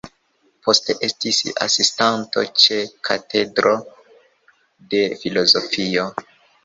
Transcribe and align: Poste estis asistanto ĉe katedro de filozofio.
Poste 0.67 0.93
estis 1.07 1.41
asistanto 1.65 2.43
ĉe 2.63 2.79
katedro 3.09 3.75
de 4.95 5.03
filozofio. 5.21 6.09